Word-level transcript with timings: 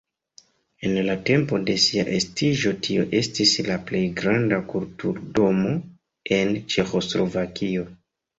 En 0.87 0.93
la 1.09 1.15
tempo 1.25 1.59
de 1.67 1.75
sia 1.83 2.05
estiĝo 2.19 2.73
tio 2.87 3.03
estis 3.19 3.53
la 3.67 3.77
plej 3.91 4.01
granda 4.23 4.59
kulturdomo 4.73 5.75
en 6.41 6.57
Ĉeĥoslovakio. 6.75 7.87